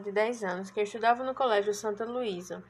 [0.00, 2.64] de 10 anos que estudava no Colégio Santa Luísa.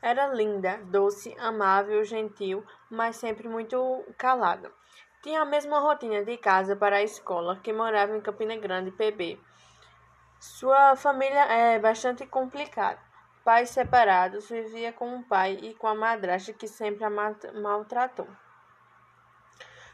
[0.00, 4.70] Era linda, doce, amável, gentil, mas sempre muito calada.
[5.20, 9.40] Tinha a mesma rotina de casa para a escola, que morava em Campina Grande, PB.
[10.38, 13.00] Sua família é bastante complicada.
[13.44, 18.28] Pais separados, vivia com o pai e com a madrasta que sempre a maltratou.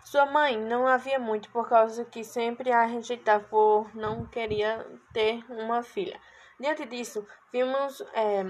[0.05, 5.43] Sua mãe não havia muito por causa que sempre a rejeitava por não queria ter
[5.49, 6.21] uma filha.
[6.61, 8.45] Diante disso, vimos é,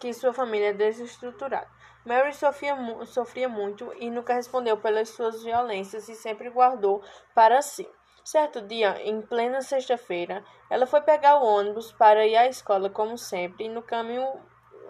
[0.00, 1.68] que sua família é desestruturada.
[2.02, 7.86] Mary sofria, sofria muito e nunca respondeu pelas suas violências e sempre guardou para si.
[8.24, 13.18] Certo dia, em plena sexta-feira, ela foi pegar o ônibus para ir à escola como
[13.18, 14.26] sempre e no caminho,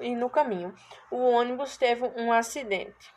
[0.01, 0.73] e no caminho
[1.11, 3.13] o ônibus teve um acidente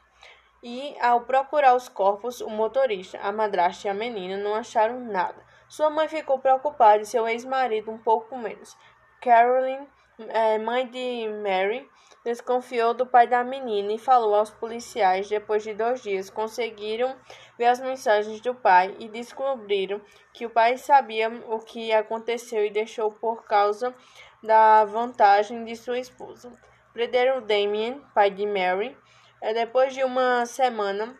[0.64, 5.44] e, ao procurar os corpos, o motorista, a madrasta e a menina não acharam nada.
[5.68, 8.78] Sua mãe ficou preocupada e seu ex-marido um pouco menos.
[9.22, 9.86] Carolyn,
[10.30, 11.86] é, mãe de Mary,
[12.24, 15.28] desconfiou do pai da menina e falou aos policiais.
[15.28, 17.14] Depois de dois dias, conseguiram
[17.58, 20.00] ver as mensagens do pai e descobriram
[20.32, 23.94] que o pai sabia o que aconteceu e deixou por causa
[24.42, 26.52] da vantagem de sua esposa.
[26.94, 28.96] Prenderam Damien, pai de Mary,
[29.44, 31.20] é, depois de uma semana,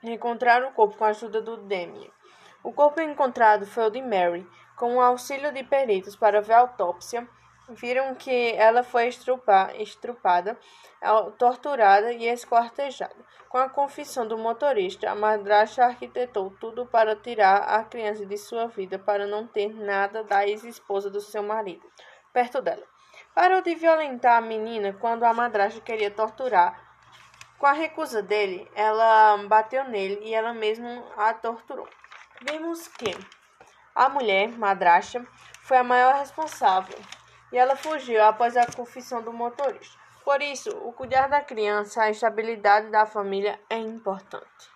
[0.00, 2.12] encontraram o corpo com a ajuda do Demi.
[2.62, 4.46] O corpo encontrado foi o de Mary.
[4.76, 7.28] Com o auxílio de peritos para ver a autópsia,
[7.70, 10.56] viram que ela foi estrupada,
[11.38, 13.16] torturada e esquartejada.
[13.48, 18.68] Com a confissão do motorista, a madrasta arquitetou tudo para tirar a criança de sua
[18.68, 21.84] vida, para não ter nada da ex-esposa do seu marido
[22.32, 22.84] perto dela.
[23.34, 26.85] Parou de violentar a menina quando a madrasta queria torturar
[27.58, 31.88] com a recusa dele, ela bateu nele e ela mesma a torturou.
[32.42, 33.16] Vimos que
[33.94, 35.26] a mulher, madrasta,
[35.62, 36.98] foi a maior responsável
[37.50, 39.98] e ela fugiu após a confissão do motorista.
[40.24, 44.75] Por isso, o cuidar da criança, a estabilidade da família é importante.